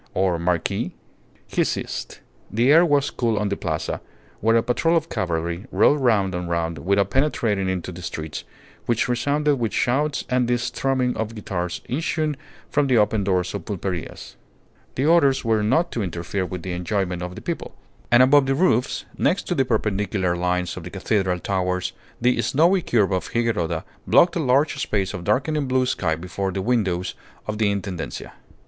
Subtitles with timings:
[0.15, 0.91] or marquis..."
[1.55, 2.21] He ceased.
[2.49, 4.01] The air was cool on the Plaza,
[4.39, 8.43] where a patrol of cavalry rode round and round without penetrating into the streets,
[8.87, 12.35] which resounded with shouts and the strumming of guitars issuing
[12.71, 14.37] from the open doors of pulperias.
[14.95, 17.75] The orders were not to interfere with the enjoyments of the people.
[18.11, 22.81] And above the roofs, next to the perpendicular lines of the cathedral towers the snowy
[22.81, 27.13] curve of Higuerota blocked a large space of darkening blue sky before the windows
[27.45, 28.31] of the Intendencia.